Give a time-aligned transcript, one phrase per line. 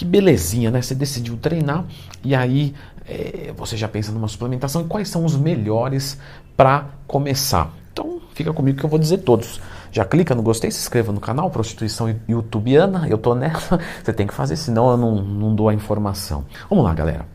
[0.00, 0.80] que belezinha, né?
[0.80, 1.84] Você decidiu treinar
[2.24, 2.74] e aí
[3.06, 6.18] é, você já pensa numa suplementação e quais são os melhores
[6.56, 7.70] para começar.
[7.92, 9.60] Então fica comigo que eu vou dizer todos.
[9.92, 13.60] Já clica no gostei, se inscreva no canal Prostituição Youtubiana, eu tô nela.
[14.02, 16.46] Você tem que fazer, senão eu não, não dou a informação.
[16.70, 17.26] Vamos lá, galera.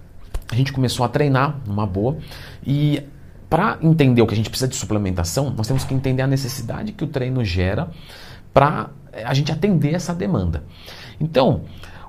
[0.52, 2.18] A gente começou a treinar numa boa
[2.66, 3.04] e
[3.48, 6.94] para entender o que a gente precisa de suplementação, nós temos que entender a necessidade
[6.94, 7.92] que o treino gera
[8.52, 8.90] para
[9.24, 10.64] a gente atender essa demanda.
[11.20, 11.62] Então,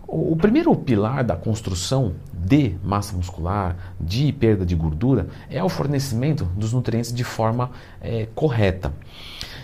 [0.06, 6.44] o primeiro pilar da construção de massa muscular, de perda de gordura, é o fornecimento
[6.56, 7.70] dos nutrientes de forma
[8.00, 8.92] é, correta.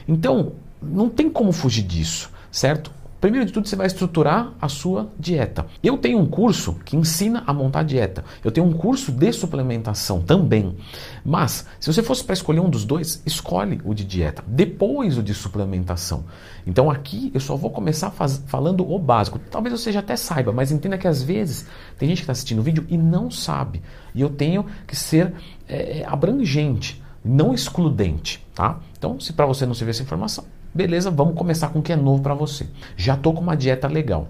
[0.07, 2.91] Então, não tem como fugir disso, certo?
[3.23, 5.65] Primeiro de tudo, você vai estruturar a sua dieta.
[5.81, 8.25] Eu tenho um curso que ensina a montar dieta.
[8.43, 10.77] Eu tenho um curso de suplementação também.
[11.25, 15.23] Mas, se você fosse para escolher um dos dois, escolhe o de dieta, depois o
[15.23, 16.25] de suplementação.
[16.67, 18.43] Então, aqui eu só vou começar faz...
[18.49, 19.39] falando o básico.
[19.39, 22.59] Talvez você já até saiba, mas entenda que às vezes tem gente que está assistindo
[22.59, 23.83] o vídeo e não sabe.
[24.17, 25.33] E eu tenho que ser
[25.69, 28.81] é, abrangente, não excludente, tá?
[28.99, 31.97] Então, se para você não servir essa informação, Beleza, vamos começar com o que é
[31.97, 32.67] novo para você.
[32.97, 34.29] Já estou com uma dieta legal.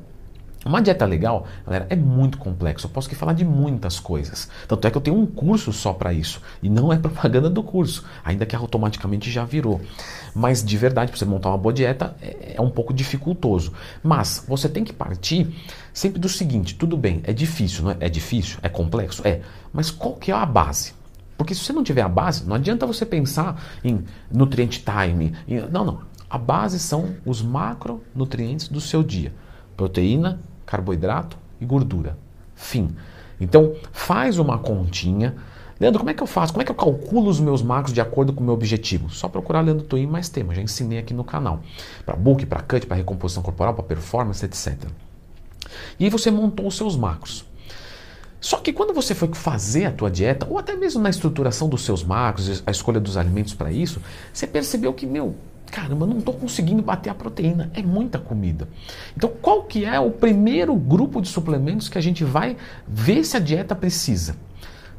[0.65, 2.87] Uma dieta legal, galera, é muito complexo.
[2.87, 4.49] Eu posso aqui falar de muitas coisas.
[4.69, 6.41] Tanto é que eu tenho um curso só para isso.
[6.63, 9.81] E não é propaganda do curso, ainda que automaticamente já virou.
[10.35, 13.73] Mas de verdade, para você montar uma boa dieta é, é um pouco dificultoso.
[14.03, 15.49] Mas você tem que partir
[15.93, 17.97] sempre do seguinte: tudo bem, é difícil, não é?
[18.01, 19.27] É difícil, é complexo?
[19.27, 19.41] É.
[19.73, 20.93] Mas qual que é a base?
[21.37, 25.33] Porque se você não tiver a base, não adianta você pensar em nutrient time.
[25.49, 25.61] Em...
[25.71, 26.12] Não, não.
[26.33, 29.35] A base são os macronutrientes do seu dia:
[29.77, 32.17] proteína, carboidrato e gordura.
[32.55, 32.97] Fim.
[33.39, 35.37] Então, faz uma continha.
[35.79, 36.55] Leandro, como é que eu faço?
[36.55, 39.11] Como é que eu calculo os meus macros de acordo com o meu objetivo?
[39.11, 41.61] Só procurar Leandro Twin mais tema, já ensinei aqui no canal.
[42.07, 44.89] Para book, para cut, para recomposição corporal, para performance, etc.
[46.01, 47.45] E aí você montou os seus macros.
[48.41, 51.83] Só que quando você foi fazer a tua dieta, ou até mesmo na estruturação dos
[51.83, 54.01] seus macros, a escolha dos alimentos para isso,
[54.33, 55.37] você percebeu que, meu,
[55.73, 58.69] caramba, não estou conseguindo bater a proteína, é muita comida.
[59.17, 63.39] Então, qual que é o primeiro grupo de suplementos que a gente vai ver se
[63.39, 64.37] a dieta precisa?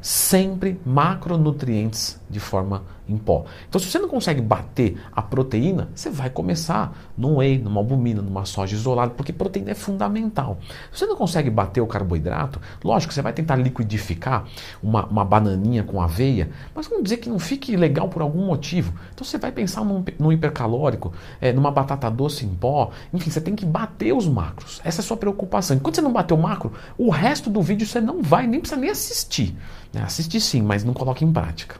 [0.02, 3.44] Sempre macronutrientes de forma em pó.
[3.68, 8.22] Então, se você não consegue bater a proteína, você vai começar num whey, numa albumina,
[8.22, 10.58] numa soja isolada, porque proteína é fundamental.
[10.92, 14.44] Se você não consegue bater o carboidrato, lógico, você vai tentar liquidificar
[14.82, 18.94] uma, uma bananinha com aveia, mas vamos dizer que não fique legal por algum motivo.
[19.12, 23.40] Então, você vai pensar num, num hipercalórico, é, numa batata doce em pó, enfim, você
[23.40, 24.80] tem que bater os macros.
[24.84, 25.76] Essa é a sua preocupação.
[25.76, 28.80] Enquanto você não bater o macro, o resto do vídeo você não vai, nem precisa
[28.80, 29.56] nem assistir.
[29.92, 30.02] Né?
[30.02, 31.76] Assiste sim, mas não coloque em prática.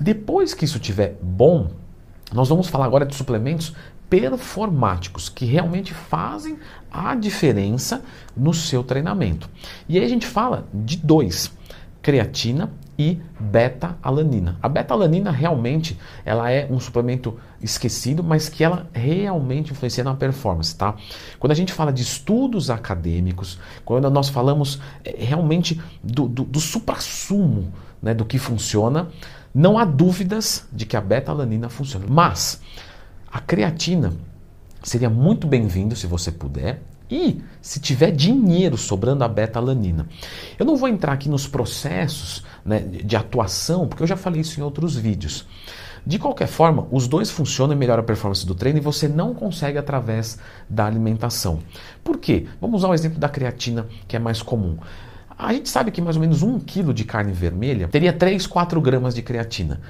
[0.00, 1.70] Depois que isso estiver bom,
[2.32, 3.74] nós vamos falar agora de suplementos
[4.08, 6.58] performáticos que realmente fazem
[6.90, 8.02] a diferença
[8.36, 9.48] no seu treinamento.
[9.88, 11.50] E aí a gente fala de dois:
[12.02, 14.58] creatina e beta-alanina.
[14.60, 20.76] A beta-alanina realmente ela é um suplemento esquecido, mas que ela realmente influencia na performance,
[20.76, 20.96] tá?
[21.38, 26.60] Quando a gente fala de estudos acadêmicos, quando nós falamos é, realmente do, do, do
[26.60, 29.08] supra-sumo né, do que funciona,
[29.54, 32.06] não há dúvidas de que a beta-alanina funciona.
[32.08, 32.60] Mas
[33.30, 34.14] a creatina
[34.82, 36.82] seria muito bem-vindo se você puder.
[37.10, 40.06] E se tiver dinheiro sobrando a beta-alanina.
[40.58, 44.60] Eu não vou entrar aqui nos processos né, de atuação, porque eu já falei isso
[44.60, 45.46] em outros vídeos.
[46.06, 49.34] De qualquer forma, os dois funcionam e melhoram a performance do treino e você não
[49.34, 50.38] consegue através
[50.68, 51.60] da alimentação.
[52.04, 52.46] Por quê?
[52.60, 54.78] Vamos usar o exemplo da creatina, que é mais comum.
[55.38, 58.80] A gente sabe que mais ou menos um quilo de carne vermelha teria 3, 4
[58.80, 59.80] gramas de creatina.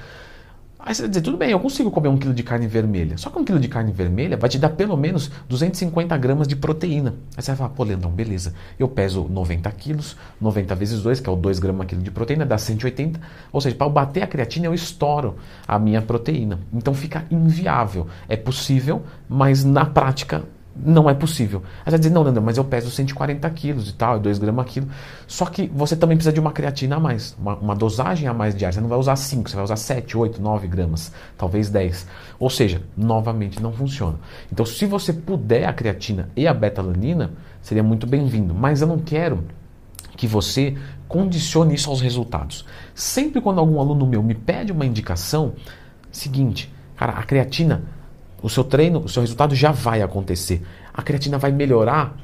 [0.78, 3.18] Aí você vai dizer, tudo bem, eu consigo comer um quilo de carne vermelha.
[3.18, 6.54] Só que um quilo de carne vermelha vai te dar pelo menos 250 gramas de
[6.54, 7.14] proteína.
[7.36, 8.54] Aí você vai falar, pô, Leandrão, beleza.
[8.78, 12.46] Eu peso 90 quilos, 90 vezes 2, que é o 2 gramas quilo de proteína,
[12.46, 13.18] dá 180.
[13.50, 15.36] Ou seja, para eu bater a creatina, eu estouro
[15.66, 16.60] a minha proteína.
[16.72, 18.06] Então fica inviável.
[18.28, 20.44] É possível, mas na prática
[20.84, 21.62] não é possível.
[21.78, 24.66] Aí você vai dizer, não, Leandro, mas eu peso 140 quilos e tal, 2 gramas
[24.66, 24.88] quilo.
[25.26, 28.54] Só que você também precisa de uma creatina a mais, uma, uma dosagem a mais
[28.54, 28.74] diária.
[28.74, 32.06] Você não vai usar 5, você vai usar 7, 8, 9 gramas, talvez 10.
[32.38, 34.18] Ou seja, novamente não funciona.
[34.52, 38.54] Então, se você puder a creatina e a beta-alanina, seria muito bem-vindo.
[38.54, 39.44] Mas eu não quero
[40.16, 40.76] que você
[41.06, 42.64] condicione isso aos resultados.
[42.94, 45.54] Sempre quando algum aluno meu me pede uma indicação,
[46.10, 47.84] seguinte, cara, a creatina
[48.42, 50.62] o seu treino, o seu resultado já vai acontecer.
[50.92, 52.16] A creatina vai melhorar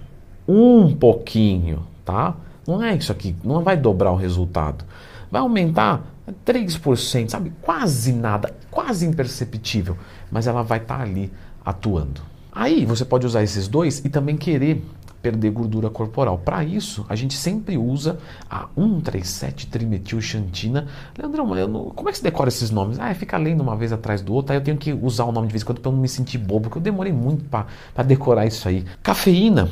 [0.47, 2.37] um pouquinho, tá?
[2.67, 4.85] Não é isso aqui, não vai dobrar o resultado.
[5.31, 6.03] Vai aumentar
[6.47, 7.53] 3%, sabe?
[7.61, 9.97] Quase nada, quase imperceptível,
[10.31, 11.33] mas ela vai estar tá ali
[11.65, 12.21] atuando.
[12.53, 14.85] Aí você pode usar esses dois e também querer
[15.25, 16.37] perder gordura corporal.
[16.37, 18.19] Para isso, a gente sempre usa
[18.51, 20.87] a 137-trimetilxantina.
[21.17, 21.49] Leandrão,
[21.95, 23.01] como é que se decora esses nomes?
[23.01, 25.47] Ah, fica lendo uma vez atrás do outro, aí eu tenho que usar o nome
[25.47, 28.45] de vez em quando para não me sentir bobo, porque eu demorei muito para decorar
[28.45, 28.85] isso aí.
[29.03, 29.71] Cafeína,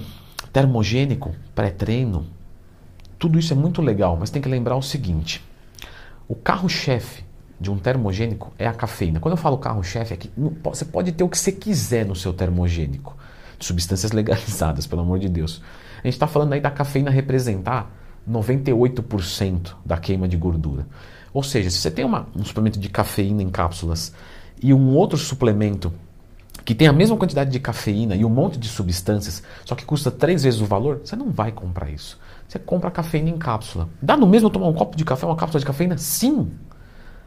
[0.50, 2.25] termogênico, pré-treino,
[3.19, 5.44] tudo isso é muito legal, mas tem que lembrar o seguinte:
[6.26, 7.25] o carro-chefe
[7.60, 9.20] de um termogênico é a cafeína.
[9.20, 10.31] Quando eu falo carro-chefe, é que
[10.64, 13.14] você pode ter o que você quiser no seu termogênico
[13.64, 15.62] substâncias legalizadas, pelo amor de Deus.
[15.99, 17.91] A gente está falando aí da cafeína representar
[18.29, 20.87] 98% da queima de gordura.
[21.32, 24.12] Ou seja, se você tem uma, um suplemento de cafeína em cápsulas
[24.62, 25.93] e um outro suplemento
[26.64, 30.11] que tem a mesma quantidade de cafeína e um monte de substâncias, só que custa
[30.11, 32.19] três vezes o valor, você não vai comprar isso.
[32.47, 33.88] Você compra cafeína em cápsula.
[34.00, 35.97] Dá no mesmo tomar um copo de café, uma cápsula de cafeína?
[35.97, 36.53] Sim.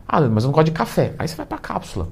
[0.07, 1.15] Ah, mas eu não gosto de café.
[1.17, 2.09] Aí você vai para cápsula.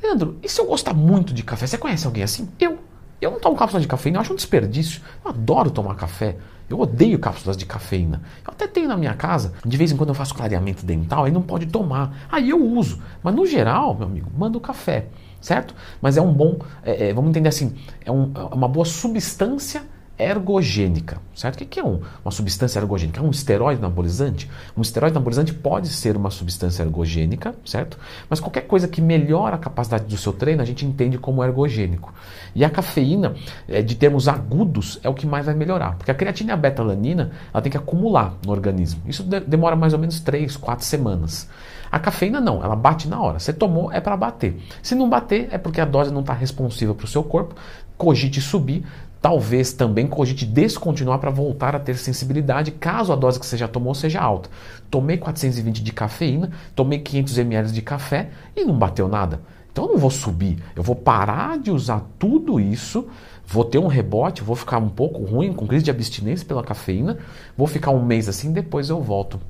[0.00, 1.66] Leandro, e se eu gostar muito de café?
[1.66, 2.48] Você conhece alguém assim?
[2.60, 2.78] Eu.
[3.20, 5.00] Eu não tomo cápsulas de cafeína, eu acho um desperdício.
[5.24, 6.36] Eu adoro tomar café.
[6.68, 8.22] Eu odeio cápsulas de cafeína.
[8.46, 11.32] Eu até tenho na minha casa, de vez em quando eu faço clareamento dental, aí
[11.32, 12.26] não pode tomar.
[12.30, 13.00] Aí eu uso.
[13.22, 15.06] Mas no geral, meu amigo, manda o café,
[15.40, 15.74] certo?
[16.00, 17.74] Mas é um bom, é, é, vamos entender assim,
[18.04, 19.82] é, um, é uma boa substância
[20.18, 21.60] ergogênica, certo?
[21.60, 23.20] O que é um, uma substância ergogênica?
[23.20, 24.48] É um esteroide anabolizante?
[24.76, 27.98] Um esteroide anabolizante pode ser uma substância ergogênica, certo?
[28.30, 32.14] Mas qualquer coisa que melhora a capacidade do seu treino, a gente entende como ergogênico.
[32.54, 33.34] E a cafeína,
[33.68, 35.96] é, de termos agudos, é o que mais vai melhorar.
[35.96, 39.02] Porque a creatina e a beta-alanina, ela tem que acumular no organismo.
[39.06, 41.48] Isso de demora mais ou menos 3, 4 semanas.
[41.90, 43.38] A cafeína não, ela bate na hora.
[43.38, 44.60] Você tomou, é para bater.
[44.82, 47.54] Se não bater, é porque a dose não está responsiva para o seu corpo,
[47.96, 48.84] cogite subir,
[49.24, 53.66] talvez também cogite descontinuar para voltar a ter sensibilidade, caso a dose que você já
[53.66, 54.50] tomou seja alta.
[54.90, 59.40] Tomei 420 de cafeína, tomei 500 ml de café e não bateu nada.
[59.72, 63.08] Então eu não vou subir, eu vou parar de usar tudo isso,
[63.46, 67.16] vou ter um rebote, vou ficar um pouco ruim, com crise de abstinência pela cafeína,
[67.56, 69.40] vou ficar um mês assim, depois eu volto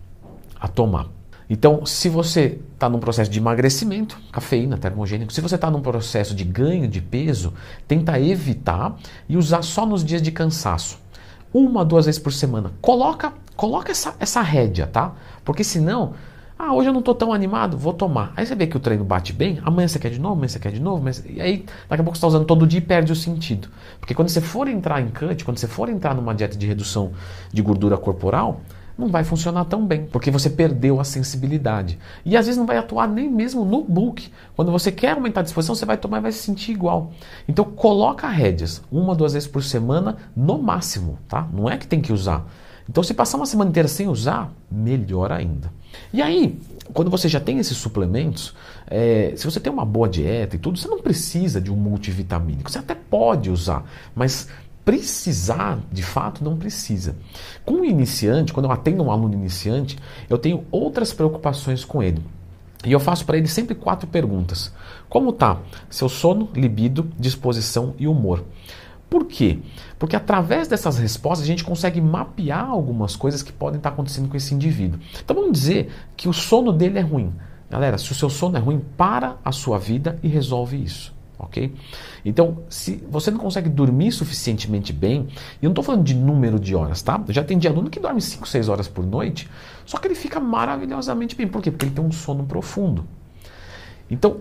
[0.61, 1.09] a tomar.
[1.49, 6.35] Então, se você está num processo de emagrecimento, cafeína, termogênico, se você está num processo
[6.35, 7.52] de ganho de peso,
[7.87, 8.96] tenta evitar
[9.29, 10.99] e usar só nos dias de cansaço.
[11.52, 12.73] Uma, duas vezes por semana.
[12.81, 15.12] Coloca, coloca essa, essa rédea, tá?
[15.44, 16.14] Porque senão,
[16.58, 18.32] ah, hoje eu não estou tão animado, vou tomar.
[18.37, 20.58] Aí você vê que o treino bate bem, amanhã você quer de novo, amanhã você
[20.58, 21.23] quer de novo, mas...
[21.29, 23.69] e aí daqui a pouco você está usando todo dia e perde o sentido.
[24.00, 27.12] Porque quando você for entrar em cut, quando você for entrar numa dieta de redução
[27.52, 28.61] de gordura corporal,
[28.96, 31.99] não vai funcionar tão bem, porque você perdeu a sensibilidade.
[32.25, 34.31] E às vezes não vai atuar nem mesmo no book.
[34.55, 37.12] Quando você quer aumentar a disposição, você vai tomar e vai se sentir igual.
[37.49, 41.49] Então coloca rédeas, uma, duas vezes por semana, no máximo, tá?
[41.52, 42.46] Não é que tem que usar.
[42.88, 45.73] Então se passar uma semana inteira sem usar, melhor ainda.
[46.12, 46.58] E aí,
[46.93, 48.55] quando você já tem esses suplementos,
[48.87, 52.70] é, se você tem uma boa dieta e tudo, você não precisa de um multivitamínico.
[52.70, 54.49] Você até pode usar, mas
[54.85, 57.17] precisar, de fato, não precisa.
[57.65, 59.99] Com o iniciante, quando eu atendo um aluno iniciante,
[60.29, 62.23] eu tenho outras preocupações com ele.
[62.85, 64.73] E eu faço para ele sempre quatro perguntas.
[65.09, 65.59] Como tá
[65.89, 68.45] seu sono, libido, disposição e humor?
[69.09, 69.61] Por quê?
[69.99, 74.37] Porque através dessas respostas a gente consegue mapear algumas coisas que podem estar acontecendo com
[74.37, 75.01] esse indivíduo.
[75.25, 77.33] Então vamos dizer que o sono dele é ruim.
[77.71, 81.14] Galera, se o seu sono é ruim, para a sua vida e resolve isso
[81.44, 81.73] ok?
[82.25, 85.29] Então, se você não consegue dormir suficientemente bem,
[85.61, 87.23] e eu não estou falando de número de horas, tá?
[87.26, 89.48] Eu já tem de aluno que dorme 5, 6 horas por noite,
[89.86, 91.46] só que ele fica maravilhosamente bem.
[91.46, 91.70] Por quê?
[91.70, 93.06] Porque ele tem um sono profundo.
[94.10, 94.39] Então,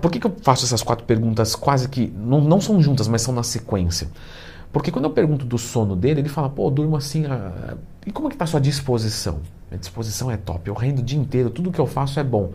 [0.00, 2.12] por que, que eu faço essas quatro perguntas quase que.
[2.16, 4.08] Não, não são juntas, mas são na sequência?
[4.72, 7.24] Porque quando eu pergunto do sono dele, ele fala, pô, eu durmo assim.
[7.26, 9.40] Ah, e como é que está a sua disposição?
[9.70, 12.52] Minha disposição é top, eu rendo o dia inteiro, tudo que eu faço é bom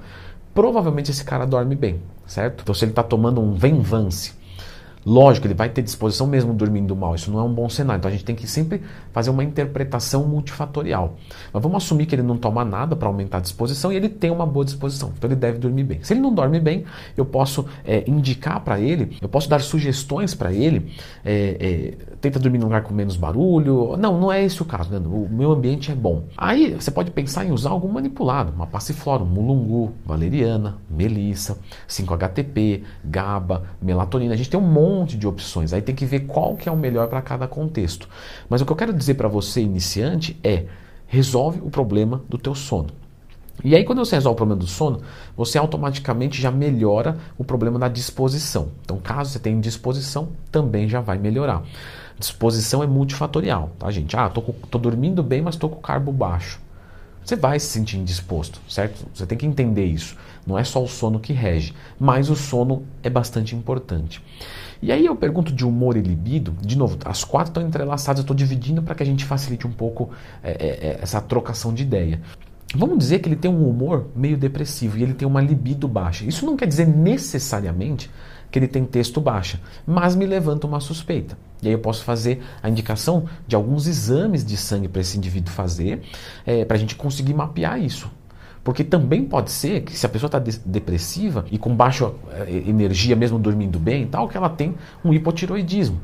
[0.53, 2.61] provavelmente esse cara dorme bem, certo?
[2.61, 4.33] Então se ele está tomando um Venvance,
[5.05, 7.99] Lógico, ele vai ter disposição mesmo dormindo mal, isso não é um bom cenário.
[7.99, 8.81] Então a gente tem que sempre
[9.11, 11.15] fazer uma interpretação multifatorial.
[11.51, 14.29] Mas vamos assumir que ele não toma nada para aumentar a disposição e ele tem
[14.29, 16.03] uma boa disposição, então ele deve dormir bem.
[16.03, 16.85] Se ele não dorme bem,
[17.17, 20.91] eu posso é, indicar para ele, eu posso dar sugestões para ele,
[21.25, 23.97] é, é, tenta dormir num lugar com menos barulho.
[23.97, 24.99] Não, não é esse o caso, né?
[25.03, 26.25] o meu ambiente é bom.
[26.37, 32.83] Aí você pode pensar em usar algum manipulado, uma passiflora, um mulungu, valeriana, melissa, 5-HTP,
[33.03, 34.33] GABA, melatonina.
[34.33, 35.73] A gente tem um monte monte de opções.
[35.73, 38.07] Aí tem que ver qual que é o melhor para cada contexto.
[38.49, 40.65] Mas o que eu quero dizer para você iniciante é
[41.07, 42.89] resolve o problema do teu sono.
[43.63, 45.01] E aí, quando você resolve o problema do sono,
[45.37, 48.69] você automaticamente já melhora o problema da disposição.
[48.83, 51.63] Então, caso você tenha disposição, também já vai melhorar.
[52.17, 54.15] Disposição é multifatorial, tá, gente?
[54.15, 56.59] Ah, tô, tô dormindo bem, mas estou com carbo baixo.
[57.23, 59.05] você vai se sentir indisposto, certo?
[59.13, 60.15] Você tem que entender isso.
[60.45, 64.23] Não é só o sono que rege, mas o sono é bastante importante.
[64.81, 68.23] E aí eu pergunto de humor e libido, de novo, as quatro estão entrelaçadas, eu
[68.23, 70.09] estou dividindo para que a gente facilite um pouco
[70.43, 72.19] é, é, é, essa trocação de ideia.
[72.73, 76.25] Vamos dizer que ele tem um humor meio depressivo e ele tem uma libido baixa.
[76.25, 78.09] Isso não quer dizer necessariamente
[78.49, 81.37] que ele tem texto baixa, mas me levanta uma suspeita.
[81.61, 85.53] E aí eu posso fazer a indicação de alguns exames de sangue para esse indivíduo
[85.53, 86.01] fazer,
[86.45, 88.09] é, para a gente conseguir mapear isso.
[88.63, 92.51] Porque também pode ser que se a pessoa está de depressiva e com baixa é,
[92.67, 95.99] energia, mesmo dormindo bem e tal, que ela tem um hipotiroidismo.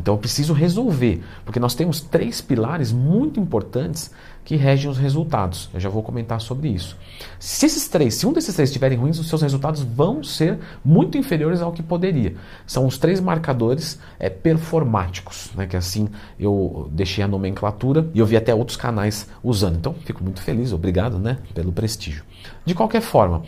[0.00, 4.10] Então eu preciso resolver, porque nós temos três pilares muito importantes
[4.44, 5.68] que regem os resultados.
[5.72, 6.96] Eu já vou comentar sobre isso.
[7.38, 11.18] Se esses três, se um desses três estiverem ruins, os seus resultados vão ser muito
[11.18, 12.34] inferiores ao que poderia.
[12.66, 18.26] São os três marcadores é, performáticos, né, que assim eu deixei a nomenclatura e eu
[18.26, 19.76] vi até outros canais usando.
[19.76, 22.24] Então fico muito feliz, obrigado né, pelo prestígio.
[22.64, 23.42] De qualquer forma,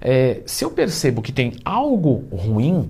[0.00, 2.88] é, se eu percebo que tem algo ruim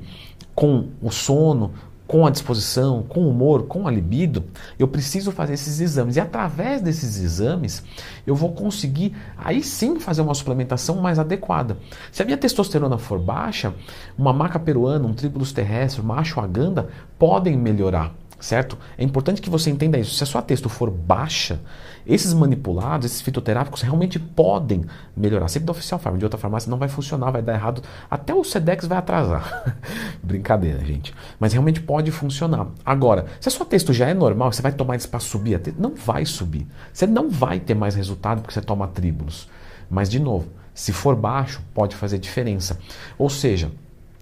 [0.55, 1.73] com o sono,
[2.09, 4.43] com a disposição, com o humor, com a libido,
[4.79, 6.17] eu preciso fazer esses exames.
[6.17, 7.85] E através desses exames,
[8.27, 11.77] eu vou conseguir aí sim fazer uma suplementação mais adequada.
[12.11, 13.75] Se a minha testosterona for baixa,
[14.17, 16.89] uma maca peruana, um tribulus terrestre, uma ashwagandha
[17.19, 18.79] podem melhorar certo?
[18.97, 20.15] É importante que você entenda isso.
[20.15, 21.61] Se a sua testo for baixa,
[22.07, 24.85] esses manipulados, esses fitoterápicos realmente podem
[25.17, 25.49] melhorar.
[25.49, 27.83] Sempre da Oficial Farm, de outra farmácia não vai funcionar, vai dar errado.
[28.11, 29.77] Até o Sedex vai atrasar.
[30.23, 31.15] Brincadeira, gente.
[31.39, 32.69] Mas realmente pode funcionar.
[32.85, 35.59] Agora, se a sua texto já é normal, você vai tomar isso para subir a
[35.59, 36.67] texto, não vai subir.
[36.93, 39.49] Você não vai ter mais resultado porque você toma tríbulos.
[39.91, 42.79] Mas, de novo, se for baixo, pode fazer diferença.
[43.19, 43.71] Ou seja,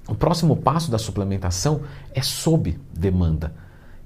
[0.08, 1.82] o próximo passo da suplementação
[2.14, 3.52] é sob demanda.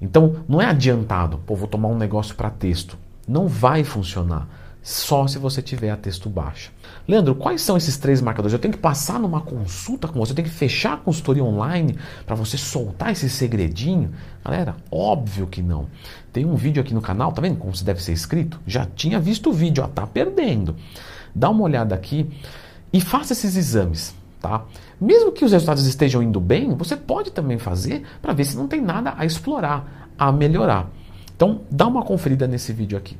[0.01, 2.97] Então, não é adiantado, pô, vou tomar um negócio para texto.
[3.29, 4.49] Não vai funcionar.
[4.83, 6.71] Só se você tiver a texto baixa.
[7.07, 8.55] Leandro, quais são esses três marcadores?
[8.55, 11.99] Eu tenho que passar numa consulta com você, eu tenho que fechar a consultoria online
[12.25, 14.11] para você soltar esse segredinho?
[14.43, 15.87] Galera, óbvio que não.
[16.33, 18.59] Tem um vídeo aqui no canal, tá vendo como você deve ser inscrito?
[18.67, 20.75] Já tinha visto o vídeo, ó, tá perdendo.
[21.35, 22.31] Dá uma olhada aqui
[22.91, 24.65] e faça esses exames tá?
[25.01, 28.67] Mesmo que os resultados estejam indo bem, você pode também fazer para ver se não
[28.67, 30.91] tem nada a explorar, a melhorar.
[31.37, 33.17] Então, dá uma conferida nesse vídeo aqui.